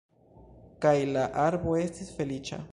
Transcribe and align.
Kaj 0.85 0.95
la 1.11 1.27
arbo 1.45 1.77
estis 1.85 2.13
feliĉa. 2.19 2.63